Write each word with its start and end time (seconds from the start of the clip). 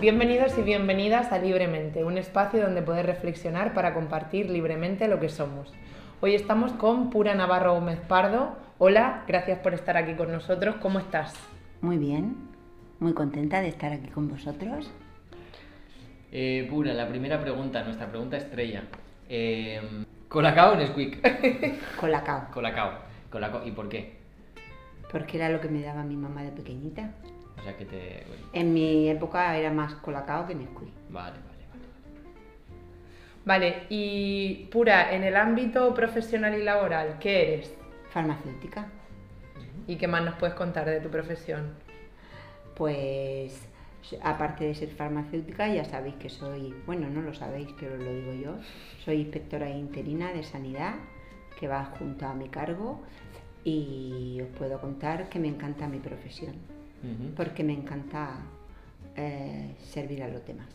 Bienvenidos 0.00 0.56
y 0.56 0.62
bienvenidas 0.62 1.30
a 1.30 1.38
Libremente, 1.38 2.04
un 2.04 2.16
espacio 2.16 2.62
donde 2.62 2.80
poder 2.80 3.04
reflexionar 3.04 3.74
para 3.74 3.92
compartir 3.92 4.48
libremente 4.48 5.08
lo 5.08 5.20
que 5.20 5.28
somos. 5.28 5.74
Hoy 6.22 6.34
estamos 6.34 6.72
con 6.72 7.10
Pura 7.10 7.34
Navarro 7.34 7.74
Gómez 7.74 8.00
Pardo. 8.08 8.56
Hola, 8.78 9.24
gracias 9.28 9.58
por 9.58 9.74
estar 9.74 9.98
aquí 9.98 10.14
con 10.14 10.32
nosotros. 10.32 10.76
¿Cómo 10.80 11.00
estás? 11.00 11.34
Muy 11.82 11.98
bien, 11.98 12.34
muy 12.98 13.12
contenta 13.12 13.60
de 13.60 13.68
estar 13.68 13.92
aquí 13.92 14.08
con 14.08 14.28
vosotros. 14.28 14.90
Eh, 16.32 16.66
Pura, 16.70 16.94
la 16.94 17.06
primera 17.06 17.38
pregunta, 17.38 17.84
nuestra 17.84 18.06
pregunta 18.08 18.38
estrella. 18.38 18.84
Eh, 19.28 19.82
¿Colacao 20.28 20.72
o 20.72 20.76
Nesquik? 20.76 21.20
Colacao, 22.00 22.50
Colacao. 22.54 22.92
Colacao. 23.30 23.66
¿Y 23.66 23.72
por 23.72 23.90
qué? 23.90 24.20
porque 25.10 25.36
era 25.36 25.48
lo 25.48 25.60
que 25.60 25.68
me 25.68 25.82
daba 25.82 26.04
mi 26.04 26.16
mamá 26.16 26.42
de 26.42 26.52
pequeñita. 26.52 27.10
O 27.58 27.62
sea 27.62 27.76
que 27.76 27.84
te... 27.84 28.24
En 28.52 28.72
mi 28.72 29.08
época 29.08 29.56
era 29.56 29.70
más 29.70 29.94
colacao 29.94 30.46
que 30.46 30.54
Nesquik. 30.54 30.88
Vale, 31.10 31.36
vale, 31.38 31.66
vale. 31.68 31.84
Vale, 33.44 33.82
y 33.88 34.68
Pura, 34.70 35.14
en 35.14 35.24
el 35.24 35.36
ámbito 35.36 35.92
profesional 35.94 36.54
y 36.54 36.62
laboral, 36.62 37.18
¿qué 37.18 37.54
eres? 37.54 37.74
Farmacéutica, 38.10 38.88
¿Y 39.86 39.96
qué 39.96 40.06
más 40.08 40.22
nos 40.24 40.34
puedes 40.36 40.54
contar 40.54 40.88
de 40.88 41.00
tu 41.00 41.10
profesión? 41.10 41.74
pues 42.80 43.68
aparte 44.22 44.64
de 44.64 44.74
ser 44.74 44.88
farmacéutica 44.88 45.68
ya 45.68 45.84
sabéis 45.84 46.14
que 46.14 46.30
soy, 46.30 46.74
bueno, 46.86 47.10
no 47.10 47.20
lo 47.20 47.34
sabéis, 47.34 47.68
pero 47.78 47.98
lo 47.98 48.10
digo 48.10 48.32
yo, 48.32 48.54
soy 49.04 49.16
inspectora 49.16 49.68
interina 49.68 50.32
de 50.32 50.42
sanidad 50.44 50.94
que 51.58 51.68
va 51.68 51.84
junto 51.98 52.24
a 52.24 52.32
mi 52.32 52.48
cargo 52.48 53.02
y 53.64 54.40
os 54.40 54.48
puedo 54.56 54.80
contar 54.80 55.28
que 55.28 55.38
me 55.38 55.48
encanta 55.48 55.88
mi 55.88 55.98
profesión, 55.98 56.54
Porque 57.36 57.64
me 57.64 57.72
encanta 57.72 58.40
eh, 59.16 59.74
servir 59.82 60.22
a 60.22 60.28
los 60.28 60.46
demás. 60.46 60.66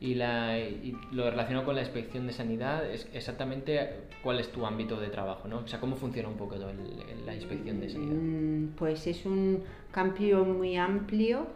Y, 0.00 0.14
la, 0.14 0.56
y 0.58 0.96
lo 1.10 1.28
relacionado 1.28 1.64
con 1.66 1.74
la 1.74 1.80
inspección 1.82 2.26
de 2.28 2.32
sanidad 2.32 2.88
es 2.88 3.08
exactamente 3.12 3.90
cuál 4.22 4.38
es 4.38 4.52
tu 4.52 4.64
ámbito 4.64 5.00
de 5.00 5.08
trabajo, 5.08 5.48
¿no? 5.48 5.58
O 5.58 5.66
sea, 5.66 5.80
cómo 5.80 5.96
funciona 5.96 6.28
un 6.28 6.36
poco 6.36 6.54
todo 6.54 6.70
el- 6.70 7.26
la 7.26 7.34
inspección 7.34 7.80
de 7.80 7.88
sanidad. 7.88 8.12
Mm, 8.14 8.66
Pues 8.76 9.06
es 9.08 9.26
un 9.26 9.64
cambio 9.90 10.44
muy 10.44 10.76
amplio 10.76 11.48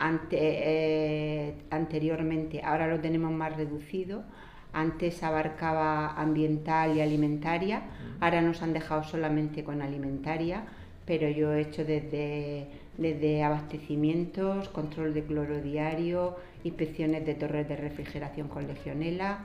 ante, 0.00 0.38
eh, 0.40 1.54
anteriormente, 1.70 2.62
ahora 2.64 2.88
lo 2.88 2.98
tenemos 3.00 3.30
más 3.30 3.56
reducido. 3.56 4.24
Antes 4.72 5.22
abarcaba 5.22 6.20
ambiental 6.20 6.96
y 6.96 7.00
alimentaria, 7.00 7.82
ahora 8.20 8.42
nos 8.42 8.60
han 8.60 8.72
dejado 8.72 9.04
solamente 9.04 9.62
con 9.62 9.80
alimentaria, 9.82 10.64
pero 11.06 11.28
yo 11.28 11.52
he 11.52 11.60
hecho 11.62 11.84
desde, 11.84 12.66
desde 12.96 13.42
abastecimientos, 13.42 14.68
control 14.70 15.12
de 15.14 15.22
cloro 15.24 15.60
diario, 15.60 16.36
inspecciones 16.64 17.26
de 17.26 17.34
torres 17.34 17.68
de 17.68 17.76
refrigeración 17.76 18.48
con 18.48 18.66
legionela, 18.66 19.38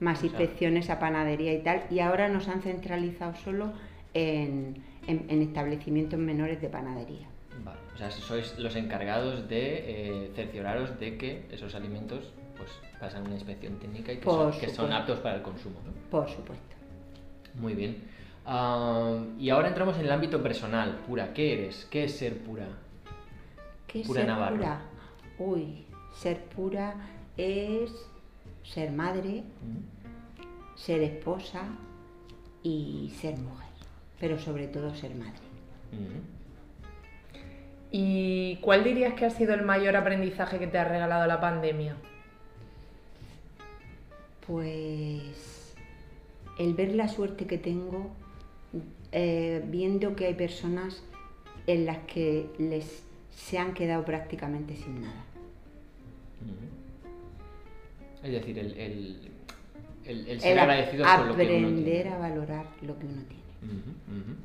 más 0.00 0.22
inspecciones 0.24 0.90
a 0.90 0.98
panadería 0.98 1.54
y 1.54 1.62
tal, 1.62 1.84
y 1.90 2.00
ahora 2.00 2.28
nos 2.28 2.48
han 2.48 2.60
centralizado 2.62 3.34
solo 3.36 3.72
en, 4.12 4.76
en- 5.06 5.24
en 5.28 5.42
establecimientos 5.42 6.18
menores 6.18 6.60
de 6.60 6.68
panadería. 6.68 7.28
Vale. 7.64 7.78
O 7.94 7.96
sea, 7.98 8.10
sois 8.10 8.58
los 8.58 8.76
encargados 8.76 9.48
de 9.48 9.84
eh, 10.26 10.30
cercioraros 10.34 11.00
de 11.00 11.16
que 11.16 11.46
esos 11.50 11.74
alimentos 11.74 12.32
pues 12.58 12.70
pasan 13.00 13.22
una 13.24 13.34
inspección 13.34 13.78
técnica 13.78 14.12
y 14.12 14.16
que, 14.18 14.24
son, 14.24 14.52
que 14.60 14.68
son 14.68 14.92
aptos 14.92 15.18
para 15.20 15.36
el 15.36 15.42
consumo, 15.42 15.80
¿no? 15.86 15.92
Por 16.10 16.28
supuesto. 16.28 16.76
Muy 17.54 17.74
bien. 17.74 17.96
Y 18.46 19.50
ahora 19.50 19.68
entramos 19.68 19.96
en 19.96 20.02
el 20.06 20.12
ámbito 20.12 20.42
personal. 20.42 21.00
Pura, 21.06 21.32
¿qué 21.34 21.52
eres? 21.54 21.86
¿Qué 21.90 22.04
es 22.04 22.16
ser 22.16 22.38
pura? 22.38 22.66
¿Qué 23.88 24.00
es 24.02 24.06
Pura 24.06 24.20
ser 24.20 24.28
Navarro. 24.28 24.56
pura? 24.56 24.80
Uy, 25.38 25.84
ser 26.14 26.44
pura 26.44 26.94
es 27.36 27.90
ser 28.62 28.92
madre, 28.92 29.42
¿Mm? 29.62 30.76
ser 30.78 31.02
esposa 31.02 31.62
y 32.62 33.12
ser 33.20 33.36
mujer, 33.38 33.68
pero 34.20 34.38
sobre 34.38 34.66
todo 34.68 34.94
ser 34.94 35.14
madre. 35.14 35.32
Ujú. 35.92 36.20
¿Y 37.90 38.56
cuál 38.56 38.84
dirías 38.84 39.14
que 39.14 39.24
ha 39.26 39.30
sido 39.30 39.54
el 39.54 39.62
mayor 39.62 39.96
aprendizaje 39.96 40.58
que 40.58 40.66
te 40.66 40.78
ha 40.78 40.84
regalado 40.84 41.26
la 41.26 41.40
pandemia? 41.40 41.96
Pues 44.46 45.74
el 46.58 46.74
ver 46.74 46.94
la 46.94 47.08
suerte 47.08 47.46
que 47.46 47.58
tengo, 47.58 48.10
eh, 49.18 49.62
viendo 49.66 50.14
que 50.14 50.26
hay 50.26 50.34
personas 50.34 51.02
en 51.66 51.86
las 51.86 51.98
que 52.06 52.50
les 52.58 53.02
se 53.30 53.58
han 53.58 53.72
quedado 53.72 54.04
prácticamente 54.04 54.76
sin 54.76 55.00
nada. 55.00 55.24
Es 58.22 58.32
decir, 58.32 58.58
el, 58.58 58.72
el, 58.78 59.30
el- 60.04 60.28
el 60.28 60.40
ser 60.40 60.52
El 60.52 60.58
agradecidos 60.58 61.06
con 61.08 61.28
lo 61.28 61.36
que 61.36 61.42
uno 61.56 61.68
aprender 61.68 62.02
tiene. 62.02 62.10
a 62.10 62.18
valorar 62.18 62.66
lo 62.82 62.98
que 62.98 63.06
uno 63.06 63.22
tiene. 63.28 63.72
Ujú, 63.80 63.90
ujú. 64.20 64.36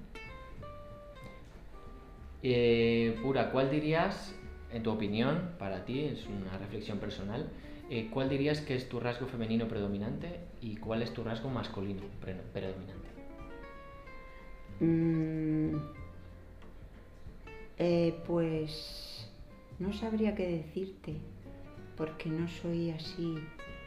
Eh, 2.43 3.17
Pura, 3.21 3.51
¿cuál 3.51 3.69
dirías, 3.71 4.33
en 4.71 4.83
tu 4.83 4.91
opinión, 4.91 5.51
para 5.59 5.85
ti, 5.85 6.05
es 6.05 6.25
una 6.27 6.57
reflexión 6.57 6.97
personal, 6.99 7.49
eh, 7.89 8.09
cuál 8.11 8.29
dirías 8.29 8.61
que 8.61 8.75
es 8.75 8.87
tu 8.89 8.99
rasgo 8.99 9.27
femenino 9.27 9.67
predominante 9.67 10.39
y 10.61 10.77
cuál 10.77 11.01
es 11.01 11.13
tu 11.13 11.23
rasgo 11.23 11.49
masculino 11.49 12.01
pre- 12.21 12.35
predominante? 12.53 13.09
Mm, 14.81 15.75
eh, 17.77 18.15
pues 18.27 19.29
no 19.79 19.93
sabría 19.93 20.35
qué 20.35 20.47
decirte, 20.47 21.15
porque 21.95 22.29
no 22.29 22.47
soy 22.47 22.91
así. 22.91 23.35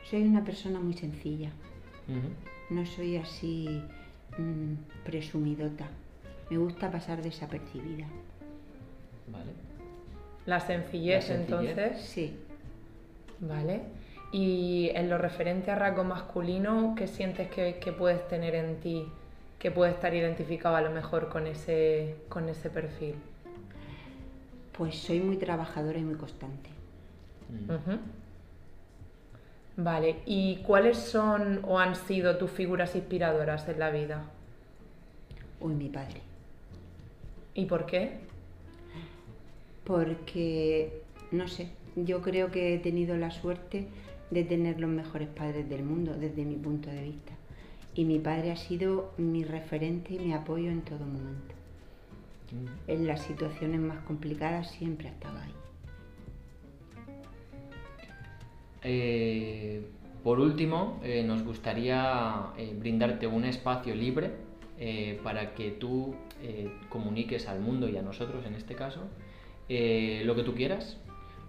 Soy 0.08 0.22
una 0.22 0.44
persona 0.44 0.80
muy 0.80 0.94
sencilla, 0.94 1.50
no 2.70 2.86
soy 2.86 3.16
así 3.16 3.82
mm, 4.38 5.04
presumidota. 5.04 5.88
Me 6.50 6.58
gusta 6.58 6.90
pasar 6.90 7.22
desapercibida. 7.22 8.06
Vale. 9.32 9.52
La 10.46 10.60
sencillez, 10.60 11.28
La 11.28 11.36
sencillez. 11.36 11.70
entonces. 11.78 12.00
Sí, 12.02 12.36
Vale. 13.40 13.80
Y 14.32 14.90
en 14.94 15.08
lo 15.10 15.18
referente 15.18 15.70
a 15.70 15.74
rasgo 15.76 16.02
masculino, 16.04 16.94
¿qué 16.96 17.06
sientes 17.06 17.48
que, 17.50 17.76
que 17.80 17.92
puedes 17.92 18.26
tener 18.28 18.54
en 18.54 18.80
ti 18.80 19.06
que 19.64 19.70
puede 19.70 19.92
estar 19.92 20.12
identificado 20.12 20.76
a 20.76 20.82
lo 20.82 20.90
mejor 20.90 21.30
con 21.30 21.46
ese, 21.46 22.16
con 22.28 22.50
ese 22.50 22.68
perfil? 22.68 23.14
pues 24.76 24.96
soy 24.96 25.20
muy 25.20 25.38
trabajadora 25.38 25.98
y 25.98 26.02
muy 26.02 26.16
constante. 26.16 26.68
Ujú. 27.68 27.98
Vale, 29.78 30.16
¿y 30.26 30.56
cuáles 30.66 30.98
son 30.98 31.60
o 31.64 31.78
han 31.78 31.96
sido 31.96 32.36
tus 32.36 32.50
figuras 32.50 32.94
inspiradoras 32.94 33.66
en 33.66 33.78
la 33.78 33.88
vida? 33.90 34.24
Uy, 35.60 35.72
mi 35.72 35.88
padre. 35.88 36.20
¿Y 37.54 37.64
por 37.64 37.86
qué? 37.86 38.18
porque, 39.84 41.02
no 41.30 41.48
sé, 41.48 41.68
yo 41.96 42.20
creo 42.20 42.50
que 42.50 42.74
he 42.74 42.78
tenido 42.78 43.16
la 43.16 43.30
suerte 43.30 43.86
de 44.30 44.44
tener 44.44 44.78
los 44.78 44.90
mejores 44.90 45.28
padres 45.28 45.70
del 45.70 45.84
mundo 45.84 46.14
desde 46.14 46.44
mi 46.44 46.56
punto 46.56 46.90
de 46.90 47.02
vista. 47.02 47.32
Y 47.94 48.04
mi 48.04 48.18
padre 48.18 48.50
ha 48.50 48.56
sido 48.56 49.12
mi 49.16 49.44
referente 49.44 50.14
y 50.14 50.18
mi 50.18 50.32
apoyo 50.32 50.70
en 50.70 50.82
todo 50.82 51.00
momento. 51.00 51.54
Ujú. 52.52 52.72
En 52.88 53.06
las 53.06 53.22
situaciones 53.22 53.80
más 53.80 53.98
complicadas 54.04 54.70
siempre 54.70 55.08
ha 55.08 55.12
estado 55.12 55.38
ahí. 55.38 55.54
Eh, 58.82 59.86
por 60.22 60.40
último, 60.40 61.00
eh, 61.02 61.22
nos 61.22 61.42
gustaría 61.42 62.46
eh, 62.58 62.74
brindarte 62.78 63.26
un 63.26 63.44
espacio 63.44 63.94
libre 63.94 64.32
eh, 64.78 65.20
para 65.22 65.54
que 65.54 65.70
tú 65.70 66.14
eh, 66.42 66.68
comuniques 66.88 67.46
al 67.46 67.60
mundo 67.60 67.88
y 67.88 67.96
a 67.96 68.02
nosotros 68.02 68.44
en 68.44 68.54
este 68.54 68.74
caso 68.74 69.02
eh, 69.68 70.22
lo 70.24 70.34
que 70.34 70.42
tú 70.42 70.54
quieras 70.54 70.98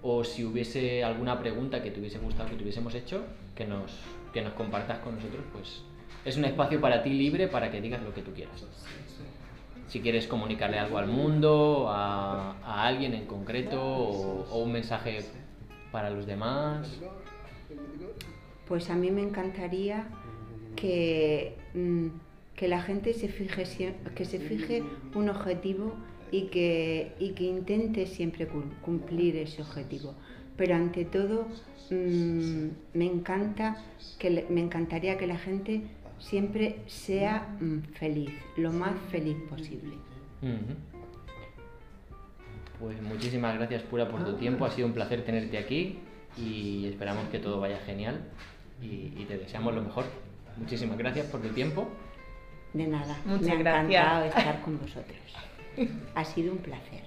o 0.04 0.24
si 0.24 0.46
hubiese 0.46 1.04
alguna 1.04 1.40
pregunta 1.40 1.82
que 1.82 1.90
te 1.90 2.00
hubiese 2.00 2.20
gustado 2.20 2.50
que 2.50 2.56
te 2.56 2.62
hubiésemos 2.62 2.94
hecho, 2.94 3.26
que 3.56 3.66
nos, 3.66 4.00
que 4.32 4.44
nos 4.44 4.54
compartas 4.54 5.00
con 5.00 5.16
nosotros, 5.16 5.44
pues 5.52 5.82
es 6.24 6.38
un 6.38 6.46
espacio 6.46 6.80
para 6.80 7.04
ti 7.04 7.10
libre 7.12 7.48
para 7.48 7.70
que 7.72 7.82
digas 7.82 8.02
lo 8.04 8.14
que 8.14 8.22
tú 8.22 8.32
quieras. 8.34 8.66
Si 9.88 10.02
quieres 10.02 10.28
comunicarle 10.28 10.80
algo 10.80 10.98
al 10.98 11.08
mundo, 11.08 11.88
a, 11.90 12.56
a 12.64 12.86
alguien 12.88 13.14
en 13.14 13.26
concreto 13.26 13.82
o, 13.82 14.46
o 14.50 14.64
un 14.64 14.72
mensaje 14.72 15.20
para 15.92 16.10
los 16.10 16.26
demás. 16.26 17.00
Pues 18.68 18.90
a 18.90 18.96
mí 18.96 19.12
me 19.12 19.22
encantaría 19.22 20.08
que, 20.76 21.56
mm, 21.74 22.08
que 22.56 22.68
la 22.68 22.82
gente 22.82 23.14
se 23.14 23.28
fije, 23.30 23.96
que 24.16 24.26
se 24.26 24.40
fije 24.40 24.84
un 25.14 25.30
objetivo 25.30 25.94
y 26.32 26.48
que, 26.48 27.14
y 27.20 27.30
que 27.32 27.44
intente 27.44 28.08
siempre 28.08 28.48
cum- 28.48 28.72
cumplir 28.82 29.36
ese 29.38 29.62
objetivo. 29.62 30.16
Pero 30.58 30.76
ante 30.76 31.06
todo, 31.06 31.48
mm, 31.92 32.68
me 32.94 33.06
encanta 33.06 33.78
que 34.18 34.46
me 34.50 34.62
encantaría 34.62 35.18
que 35.18 35.28
la 35.28 35.38
gente 35.38 35.84
siempre 36.20 36.82
sea 36.88 37.56
mm, 37.60 37.80
feliz, 37.94 38.32
lo 38.58 38.72
más 38.72 38.94
feliz 39.10 39.38
posible. 39.50 39.94
Pues 42.80 43.02
muchísimas 43.02 43.56
gracias 43.58 43.82
Pura 43.84 44.10
por 44.10 44.24
tu 44.26 44.34
tiempo, 44.36 44.66
ha 44.66 44.72
sido 44.72 44.88
un 44.88 44.94
placer 44.94 45.24
tenerte 45.24 45.58
aquí 45.58 46.00
y 46.38 46.86
esperamos 46.88 47.28
que 47.30 47.40
todo 47.40 47.60
vaya 47.60 47.78
genial 47.86 48.22
y, 48.82 49.14
y 49.18 49.26
te 49.28 49.38
deseamos 49.38 49.74
lo 49.74 49.82
mejor. 49.82 50.06
Muchísimas 50.58 50.98
gracias 50.98 51.26
por 51.28 51.42
tu 51.42 51.50
tiempo. 51.50 51.88
De 52.74 52.88
nada, 52.88 53.18
Muchas 53.26 53.46
me 53.48 53.52
ha 53.52 53.56
gracias. 53.56 53.90
encantado 53.90 54.26
estar 54.26 54.62
con 54.62 54.80
vosotros. 54.80 55.18
Ha 56.16 56.26
sido 56.26 56.52
un 56.52 56.60
placer. 56.60 57.04